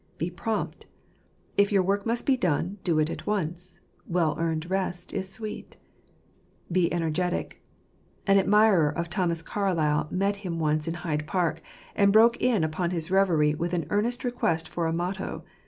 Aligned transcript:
Be 0.17 0.31
prompt. 0.31 0.87
If 1.57 1.71
your 1.71 1.83
work 1.83 2.07
must 2.07 2.25
be 2.25 2.35
done, 2.35 2.79
do 2.83 2.97
it 2.97 3.11
at 3.11 3.27
once: 3.27 3.79
well 4.07 4.35
earned 4.39 4.67
rest 4.67 5.13
is 5.13 5.31
sweet. 5.31 5.77
Be 6.71 6.91
energetic. 6.91 7.61
An 8.25 8.39
admirer 8.39 8.89
of 8.89 9.11
Thomas 9.11 9.43
Carlyle 9.43 10.07
met 10.09 10.37
him 10.37 10.57
once 10.57 10.87
in 10.87 10.95
Hyde 10.95 11.27
Park, 11.27 11.61
and 11.95 12.11
broke 12.11 12.37
in 12.41 12.63
upon 12.63 12.89
his 12.89 13.11
reverie 13.11 13.53
with 13.53 13.75
an 13.75 13.85
earnest 13.91 14.23
request 14.23 14.67
for 14.67 14.87
a 14.87 14.91
motto. 14.91 15.43